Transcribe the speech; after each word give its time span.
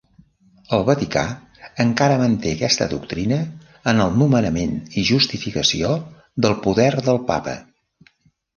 El 0.77 0.85
Vaticà 0.85 1.25
encara 1.83 2.15
manté 2.21 2.53
aquesta 2.57 2.87
doctrina 2.95 3.39
en 3.93 4.03
el 4.07 4.19
nomenament 4.23 4.75
i 5.03 5.07
justificació 5.13 5.95
del 6.47 6.59
poder 6.67 6.91
del 7.07 7.25
Papa. 7.33 7.59